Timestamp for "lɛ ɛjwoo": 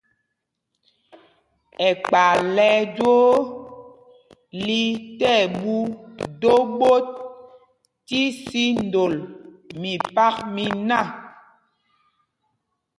2.55-3.31